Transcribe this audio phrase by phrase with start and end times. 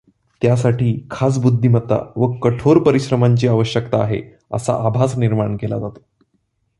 [0.41, 4.21] त्यासाठी खास बुध्दिमत्ता व कठोर परिश्रमांची आवश्यकता आहे,
[4.51, 5.99] असा आभास निर्माण केला जातो.